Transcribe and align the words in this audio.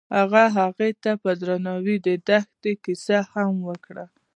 هغه 0.17 0.43
هغې 0.57 0.89
ته 1.03 1.11
په 1.23 1.31
درناوي 1.41 1.95
د 2.07 2.09
دښته 2.27 2.71
کیسه 2.83 3.17
هم 3.33 3.53
وکړه. 3.69 4.05